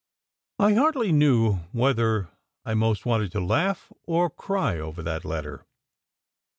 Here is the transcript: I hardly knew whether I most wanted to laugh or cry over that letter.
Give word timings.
I 0.57 0.73
hardly 0.73 1.11
knew 1.11 1.57
whether 1.73 2.29
I 2.65 2.73
most 2.73 3.05
wanted 3.05 3.31
to 3.33 3.39
laugh 3.39 3.93
or 4.05 4.31
cry 4.31 4.79
over 4.79 5.03
that 5.03 5.23
letter. 5.23 5.63